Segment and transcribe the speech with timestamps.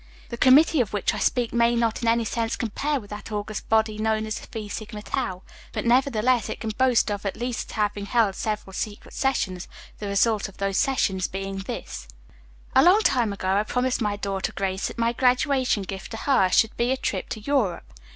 [0.29, 3.69] The committee of which I speak may not in any sense compare with that august
[3.69, 5.43] body known as the Phi Sigma Tau,
[5.73, 9.67] but nevertheless it can boast of at least having held several secret sessions,
[9.99, 12.07] the result of those sessions being this:
[12.75, 16.49] "A long time ago I promised my daughter Grace that my graduation gift to her
[16.49, 17.93] should be a trip to Europe.